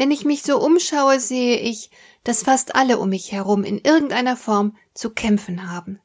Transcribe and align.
Wenn 0.00 0.12
ich 0.12 0.24
mich 0.24 0.42
so 0.42 0.58
umschaue, 0.58 1.20
sehe 1.20 1.58
ich, 1.58 1.90
dass 2.24 2.44
fast 2.44 2.74
alle 2.74 2.98
um 2.98 3.10
mich 3.10 3.32
herum 3.32 3.64
in 3.64 3.78
irgendeiner 3.78 4.34
Form 4.34 4.74
zu 4.94 5.10
kämpfen 5.10 5.70
haben. 5.70 6.00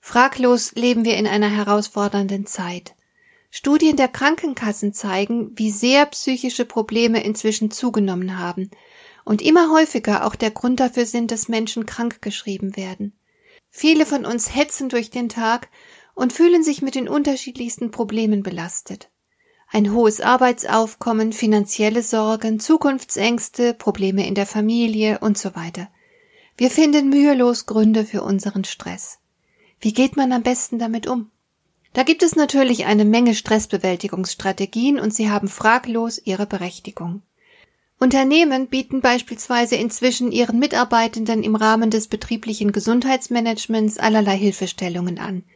Fraglos 0.00 0.72
leben 0.76 1.04
wir 1.04 1.18
in 1.18 1.26
einer 1.26 1.50
herausfordernden 1.50 2.46
Zeit. 2.46 2.94
Studien 3.50 3.98
der 3.98 4.08
Krankenkassen 4.08 4.94
zeigen, 4.94 5.50
wie 5.58 5.70
sehr 5.70 6.06
psychische 6.06 6.64
Probleme 6.64 7.22
inzwischen 7.22 7.70
zugenommen 7.70 8.38
haben 8.38 8.70
und 9.26 9.42
immer 9.42 9.74
häufiger 9.74 10.24
auch 10.24 10.34
der 10.34 10.50
Grund 10.50 10.80
dafür 10.80 11.04
sind, 11.04 11.30
dass 11.30 11.48
Menschen 11.48 11.84
krank 11.84 12.22
geschrieben 12.22 12.78
werden. 12.78 13.12
Viele 13.68 14.06
von 14.06 14.24
uns 14.24 14.54
hetzen 14.54 14.88
durch 14.88 15.10
den 15.10 15.28
Tag 15.28 15.68
und 16.14 16.32
fühlen 16.32 16.64
sich 16.64 16.80
mit 16.80 16.94
den 16.94 17.10
unterschiedlichsten 17.10 17.90
Problemen 17.90 18.42
belastet 18.42 19.10
ein 19.70 19.92
hohes 19.92 20.20
Arbeitsaufkommen, 20.20 21.32
finanzielle 21.32 22.02
Sorgen, 22.02 22.58
Zukunftsängste, 22.58 23.74
Probleme 23.74 24.26
in 24.26 24.34
der 24.34 24.46
Familie 24.46 25.18
und 25.18 25.36
so 25.36 25.54
weiter. 25.54 25.88
Wir 26.56 26.70
finden 26.70 27.10
mühelos 27.10 27.66
Gründe 27.66 28.04
für 28.04 28.22
unseren 28.22 28.64
Stress. 28.64 29.18
Wie 29.80 29.92
geht 29.92 30.16
man 30.16 30.32
am 30.32 30.42
besten 30.42 30.78
damit 30.78 31.06
um? 31.06 31.30
Da 31.92 32.02
gibt 32.02 32.22
es 32.22 32.34
natürlich 32.34 32.86
eine 32.86 33.04
Menge 33.04 33.34
Stressbewältigungsstrategien 33.34 34.98
und 34.98 35.14
sie 35.14 35.30
haben 35.30 35.48
fraglos 35.48 36.20
ihre 36.24 36.46
Berechtigung. 36.46 37.22
Unternehmen 38.00 38.68
bieten 38.68 39.00
beispielsweise 39.00 39.76
inzwischen 39.76 40.32
ihren 40.32 40.58
Mitarbeitenden 40.58 41.42
im 41.42 41.56
Rahmen 41.56 41.90
des 41.90 42.08
betrieblichen 42.08 42.72
Gesundheitsmanagements 42.72 43.98
allerlei 43.98 44.36
Hilfestellungen 44.36 45.18
an– 45.18 45.44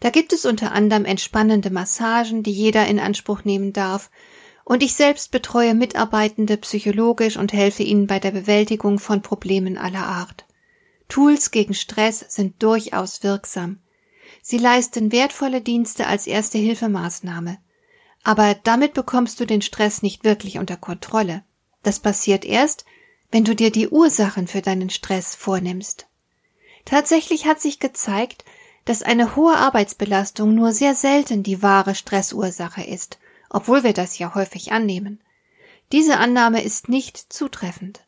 da 0.00 0.10
gibt 0.10 0.32
es 0.32 0.46
unter 0.46 0.72
anderem 0.72 1.04
entspannende 1.04 1.70
Massagen, 1.70 2.42
die 2.42 2.52
jeder 2.52 2.86
in 2.86 2.98
Anspruch 2.98 3.44
nehmen 3.44 3.72
darf, 3.72 4.10
und 4.64 4.82
ich 4.82 4.94
selbst 4.94 5.30
betreue 5.30 5.74
Mitarbeitende 5.74 6.56
psychologisch 6.56 7.36
und 7.36 7.52
helfe 7.52 7.82
ihnen 7.82 8.06
bei 8.06 8.18
der 8.18 8.30
Bewältigung 8.30 8.98
von 8.98 9.20
Problemen 9.20 9.76
aller 9.76 10.06
Art. 10.06 10.46
Tools 11.08 11.50
gegen 11.50 11.74
Stress 11.74 12.24
sind 12.28 12.62
durchaus 12.62 13.22
wirksam. 13.22 13.80
Sie 14.42 14.58
leisten 14.58 15.12
wertvolle 15.12 15.60
Dienste 15.60 16.06
als 16.06 16.26
erste 16.26 16.56
Hilfemaßnahme. 16.58 17.58
Aber 18.22 18.54
damit 18.54 18.94
bekommst 18.94 19.40
du 19.40 19.44
den 19.44 19.60
Stress 19.60 20.02
nicht 20.02 20.24
wirklich 20.24 20.58
unter 20.58 20.76
Kontrolle. 20.76 21.42
Das 21.82 21.98
passiert 21.98 22.44
erst, 22.44 22.84
wenn 23.30 23.44
du 23.44 23.54
dir 23.54 23.70
die 23.70 23.88
Ursachen 23.88 24.46
für 24.46 24.62
deinen 24.62 24.90
Stress 24.90 25.34
vornimmst. 25.34 26.06
Tatsächlich 26.84 27.46
hat 27.46 27.60
sich 27.60 27.80
gezeigt, 27.80 28.44
dass 28.84 29.02
eine 29.02 29.36
hohe 29.36 29.56
Arbeitsbelastung 29.56 30.54
nur 30.54 30.72
sehr 30.72 30.94
selten 30.94 31.42
die 31.42 31.62
wahre 31.62 31.94
Stressursache 31.94 32.82
ist, 32.82 33.18
obwohl 33.48 33.84
wir 33.84 33.92
das 33.92 34.18
ja 34.18 34.34
häufig 34.34 34.72
annehmen. 34.72 35.20
Diese 35.92 36.18
Annahme 36.18 36.62
ist 36.62 36.88
nicht 36.88 37.32
zutreffend. 37.32 38.00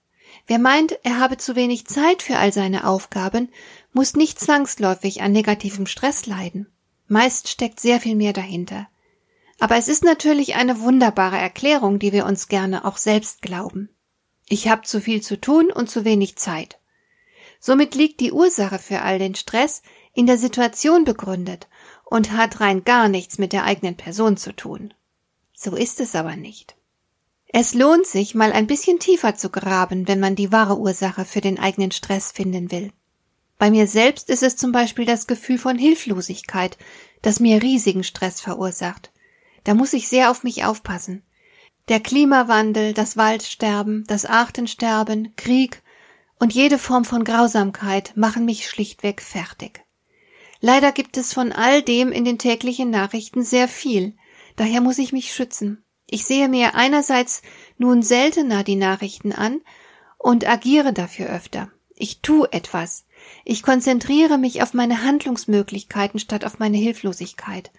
Wer 0.46 0.58
meint, 0.58 0.98
er 1.02 1.18
habe 1.18 1.36
zu 1.36 1.56
wenig 1.56 1.86
Zeit 1.86 2.22
für 2.22 2.38
all 2.38 2.52
seine 2.52 2.86
Aufgaben, 2.86 3.48
muss 3.92 4.14
nicht 4.14 4.40
zwangsläufig 4.40 5.22
an 5.22 5.32
negativem 5.32 5.86
Stress 5.86 6.26
leiden. 6.26 6.66
Meist 7.08 7.48
steckt 7.48 7.80
sehr 7.80 8.00
viel 8.00 8.16
mehr 8.16 8.32
dahinter. 8.32 8.88
Aber 9.60 9.76
es 9.76 9.88
ist 9.88 10.02
natürlich 10.02 10.54
eine 10.54 10.80
wunderbare 10.80 11.36
Erklärung, 11.36 11.98
die 11.98 12.12
wir 12.12 12.26
uns 12.26 12.48
gerne 12.48 12.84
auch 12.84 12.96
selbst 12.96 13.42
glauben. 13.42 13.90
Ich 14.48 14.68
habe 14.68 14.82
zu 14.82 15.00
viel 15.00 15.22
zu 15.22 15.40
tun 15.40 15.70
und 15.70 15.88
zu 15.88 16.04
wenig 16.04 16.36
Zeit. 16.36 16.78
Somit 17.60 17.94
liegt 17.94 18.20
die 18.20 18.32
Ursache 18.32 18.78
für 18.78 19.02
all 19.02 19.18
den 19.18 19.36
Stress 19.36 19.82
in 20.14 20.26
der 20.26 20.38
Situation 20.38 21.04
begründet 21.04 21.68
und 22.04 22.32
hat 22.32 22.60
rein 22.60 22.84
gar 22.84 23.08
nichts 23.08 23.38
mit 23.38 23.52
der 23.52 23.64
eigenen 23.64 23.96
Person 23.96 24.36
zu 24.36 24.54
tun. 24.54 24.92
So 25.54 25.74
ist 25.76 26.00
es 26.00 26.14
aber 26.14 26.36
nicht. 26.36 26.76
Es 27.54 27.74
lohnt 27.74 28.06
sich, 28.06 28.34
mal 28.34 28.52
ein 28.52 28.66
bisschen 28.66 28.98
tiefer 28.98 29.34
zu 29.34 29.50
graben, 29.50 30.08
wenn 30.08 30.20
man 30.20 30.34
die 30.34 30.52
wahre 30.52 30.78
Ursache 30.78 31.24
für 31.24 31.40
den 31.40 31.58
eigenen 31.58 31.90
Stress 31.90 32.32
finden 32.32 32.70
will. 32.70 32.92
Bei 33.58 33.70
mir 33.70 33.86
selbst 33.86 34.28
ist 34.30 34.42
es 34.42 34.56
zum 34.56 34.72
Beispiel 34.72 35.04
das 35.04 35.26
Gefühl 35.26 35.58
von 35.58 35.78
Hilflosigkeit, 35.78 36.78
das 37.20 37.40
mir 37.40 37.62
riesigen 37.62 38.04
Stress 38.04 38.40
verursacht. 38.40 39.12
Da 39.64 39.74
muss 39.74 39.92
ich 39.92 40.08
sehr 40.08 40.30
auf 40.30 40.42
mich 40.42 40.64
aufpassen. 40.64 41.22
Der 41.88 42.00
Klimawandel, 42.00 42.94
das 42.94 43.16
Waldsterben, 43.16 44.04
das 44.06 44.24
Artensterben, 44.24 45.34
Krieg 45.36 45.82
und 46.38 46.52
jede 46.52 46.78
Form 46.78 47.04
von 47.04 47.22
Grausamkeit 47.22 48.16
machen 48.16 48.44
mich 48.44 48.68
schlichtweg 48.68 49.20
fertig. 49.20 49.84
Leider 50.64 50.92
gibt 50.92 51.16
es 51.16 51.34
von 51.34 51.50
all 51.50 51.82
dem 51.82 52.12
in 52.12 52.24
den 52.24 52.38
täglichen 52.38 52.88
Nachrichten 52.88 53.42
sehr 53.42 53.66
viel. 53.66 54.14
Daher 54.54 54.80
muss 54.80 54.98
ich 54.98 55.12
mich 55.12 55.34
schützen. 55.34 55.84
Ich 56.06 56.24
sehe 56.24 56.48
mir 56.48 56.76
einerseits 56.76 57.42
nun 57.78 58.02
seltener 58.02 58.62
die 58.62 58.76
Nachrichten 58.76 59.32
an 59.32 59.60
und 60.18 60.48
agiere 60.48 60.92
dafür 60.92 61.26
öfter. 61.26 61.72
Ich 61.96 62.20
tu 62.20 62.44
etwas. 62.44 63.06
Ich 63.44 63.64
konzentriere 63.64 64.38
mich 64.38 64.62
auf 64.62 64.72
meine 64.72 65.02
Handlungsmöglichkeiten 65.02 66.20
statt 66.20 66.44
auf 66.44 66.60
meine 66.60 66.76
Hilflosigkeit. 66.76 67.72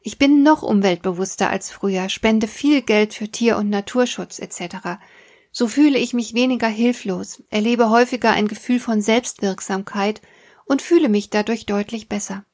Ich 0.00 0.16
bin 0.16 0.42
noch 0.42 0.62
umweltbewusster 0.62 1.50
als 1.50 1.70
früher, 1.70 2.08
spende 2.08 2.48
viel 2.48 2.80
Geld 2.80 3.12
für 3.12 3.28
Tier- 3.28 3.58
und 3.58 3.68
Naturschutz 3.68 4.38
etc. 4.38 4.98
So 5.52 5.68
fühle 5.68 5.98
ich 5.98 6.14
mich 6.14 6.32
weniger 6.32 6.68
hilflos, 6.68 7.42
erlebe 7.50 7.90
häufiger 7.90 8.30
ein 8.30 8.48
Gefühl 8.48 8.80
von 8.80 9.02
Selbstwirksamkeit 9.02 10.22
und 10.70 10.82
fühle 10.82 11.08
mich 11.08 11.30
dadurch 11.30 11.66
deutlich 11.66 12.08
besser. 12.08 12.44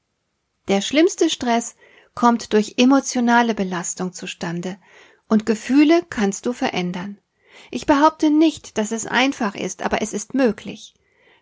Der 0.69 0.81
schlimmste 0.81 1.28
Stress 1.28 1.77
kommt 2.15 2.54
durch 2.54 2.77
emotionale 2.78 3.54
Belastung 3.54 4.15
zustande, 4.15 4.78
und 5.28 5.44
Gefühle 5.44 6.03
kannst 6.09 6.47
du 6.47 6.54
verändern. 6.54 7.19
Ich 7.71 7.84
behaupte 7.84 8.31
nicht, 8.31 8.78
dass 8.78 8.91
es 8.91 9.06
einfach 9.06 9.54
ist, 9.54 9.82
aber 9.82 10.00
es 10.00 10.15
ist 10.15 10.32
möglich. 10.32 10.94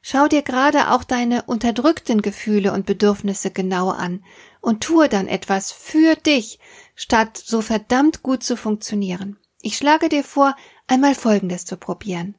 Schau 0.02 0.26
dir 0.26 0.42
gerade 0.42 0.90
auch 0.90 1.04
deine 1.04 1.42
unterdrückten 1.42 2.22
Gefühle 2.22 2.72
und 2.72 2.86
Bedürfnisse 2.86 3.52
genau 3.52 3.90
an 3.90 4.24
und 4.60 4.82
tue 4.82 5.08
dann 5.08 5.28
etwas 5.28 5.70
für 5.70 6.16
dich, 6.16 6.58
statt 6.96 7.40
so 7.40 7.60
verdammt 7.60 8.24
gut 8.24 8.42
zu 8.42 8.56
funktionieren. 8.56 9.38
Ich 9.62 9.76
schlage 9.76 10.08
dir 10.08 10.24
vor, 10.24 10.56
einmal 10.88 11.14
Folgendes 11.14 11.66
zu 11.66 11.76
probieren. 11.76 12.34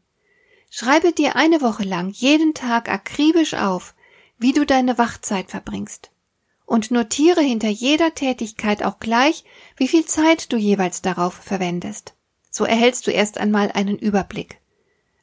Schreibe 0.70 1.14
dir 1.14 1.38
eine 1.38 1.62
Woche 1.62 1.84
lang 1.84 2.10
jeden 2.10 2.54
Tag 2.54 2.90
akribisch 2.90 3.54
auf, 3.54 3.96
wie 4.38 4.54
du 4.54 4.66
deine 4.66 4.98
Wachzeit 4.98 5.50
verbringst. 5.50 6.12
Und 6.66 6.92
notiere 6.92 7.42
hinter 7.42 7.70
jeder 7.70 8.16
Tätigkeit 8.16 8.84
auch 8.84 9.00
gleich, 9.00 9.44
wie 9.78 9.88
viel 9.88 10.06
Zeit 10.06 10.52
du 10.52 10.58
jeweils 10.58 11.02
darauf 11.02 11.34
verwendest. 11.34 12.16
So 12.50 12.66
erhältst 12.66 13.06
du 13.08 13.12
erst 13.12 13.38
einmal 13.38 13.72
einen 13.72 13.98
Überblick. 14.00 14.60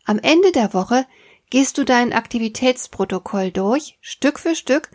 Am 0.05 0.19
Ende 0.19 0.53
der 0.53 0.75
Woche 0.75 1.07
gehst 1.51 1.79
du 1.79 1.85
dein 1.85 2.13
Aktivitätsprotokoll 2.13 3.51
durch, 3.51 3.99
Stück 4.01 4.39
für 4.39 4.55
Stück, 4.55 4.91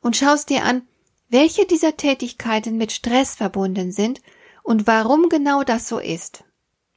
und 0.00 0.16
schaust 0.16 0.50
dir 0.50 0.64
an, 0.64 0.86
welche 1.28 1.66
dieser 1.66 1.96
Tätigkeiten 1.96 2.76
mit 2.76 2.92
Stress 2.92 3.34
verbunden 3.34 3.92
sind 3.92 4.20
und 4.62 4.86
warum 4.86 5.28
genau 5.28 5.62
das 5.62 5.88
so 5.88 5.98
ist. 5.98 6.44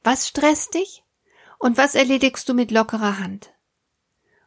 Was 0.02 0.28
stresst 0.28 0.74
dich 0.74 1.02
und 1.58 1.78
was 1.78 1.94
erledigst 1.94 2.48
du 2.48 2.54
mit 2.54 2.70
lockerer 2.70 3.18
Hand? 3.18 3.52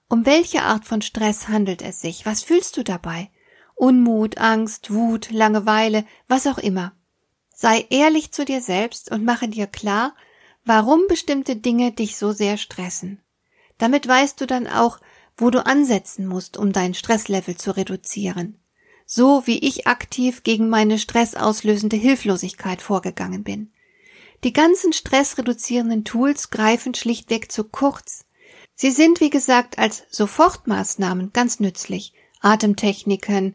Um 0.09 0.25
welche 0.25 0.63
Art 0.63 0.85
von 0.85 1.03
Stress 1.03 1.47
handelt 1.49 1.83
es 1.83 2.01
sich? 2.01 2.25
Was 2.25 2.41
fühlst 2.41 2.75
du 2.77 2.83
dabei? 2.83 3.29
Unmut, 3.75 4.39
Angst, 4.39 4.91
Wut, 4.91 5.29
Langeweile, 5.29 6.03
was 6.27 6.47
auch 6.47 6.57
immer. 6.57 6.93
Sei 7.53 7.85
ehrlich 7.91 8.31
zu 8.31 8.43
dir 8.43 8.59
selbst 8.59 9.11
und 9.11 9.23
mache 9.23 9.47
dir 9.47 9.67
klar, 9.67 10.15
warum 10.65 11.01
bestimmte 11.07 11.55
Dinge 11.55 11.91
dich 11.91 12.17
so 12.17 12.31
sehr 12.31 12.57
stressen. 12.57 13.21
Damit 13.77 14.07
weißt 14.07 14.41
du 14.41 14.47
dann 14.47 14.65
auch, 14.67 14.99
wo 15.37 15.51
du 15.51 15.63
ansetzen 15.65 16.25
musst, 16.25 16.57
um 16.57 16.73
dein 16.73 16.95
Stresslevel 16.95 17.55
zu 17.55 17.77
reduzieren. 17.77 18.59
So 19.05 19.45
wie 19.45 19.59
ich 19.59 19.87
aktiv 19.87 20.43
gegen 20.43 20.69
meine 20.69 20.97
stressauslösende 20.97 21.95
Hilflosigkeit 21.97 22.81
vorgegangen 22.81 23.43
bin. 23.43 23.71
Die 24.43 24.53
ganzen 24.53 24.91
stressreduzierenden 24.91 26.03
Tools 26.03 26.49
greifen 26.49 26.95
schlichtweg 26.95 27.51
zu 27.51 27.63
kurz. 27.63 28.25
Sie 28.81 28.91
sind, 28.91 29.19
wie 29.19 29.29
gesagt, 29.29 29.77
als 29.77 30.03
Sofortmaßnahmen 30.09 31.33
ganz 31.33 31.59
nützlich. 31.59 32.13
Atemtechniken, 32.39 33.53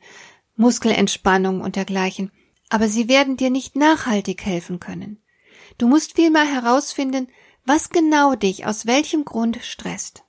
Muskelentspannung 0.55 1.62
und 1.62 1.76
dergleichen. 1.76 2.31
Aber 2.69 2.88
sie 2.88 3.09
werden 3.09 3.38
dir 3.38 3.49
nicht 3.49 3.75
nachhaltig 3.75 4.44
helfen 4.44 4.81
können. 4.81 5.23
Du 5.79 5.88
musst 5.88 6.17
vielmehr 6.17 6.44
herausfinden, 6.44 7.29
was 7.65 7.88
genau 7.88 8.35
dich 8.35 8.67
aus 8.67 8.85
welchem 8.85 9.25
Grund 9.25 9.61
stresst. 9.62 10.25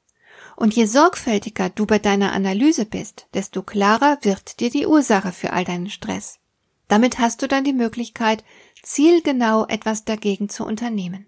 Und 0.56 0.74
je 0.74 0.86
sorgfältiger 0.86 1.70
du 1.70 1.86
bei 1.86 2.00
deiner 2.00 2.32
Analyse 2.32 2.86
bist, 2.86 3.28
desto 3.34 3.64
klarer 3.64 4.20
wird 4.22 4.62
dir 4.62 4.70
die 4.70 4.88
Ursache 4.88 5.34
für 5.34 5.52
all 5.52 5.66
deinen 5.66 5.90
Stress. 5.90 6.40
Damit 6.88 7.20
hast 7.20 7.42
du 7.42 7.50
dann 7.50 7.66
die 7.66 7.74
Möglichkeit, 7.74 8.46
zielgenau 8.82 9.66
etwas 9.66 10.06
dagegen 10.06 10.48
zu 10.48 10.64
unternehmen. 10.64 11.28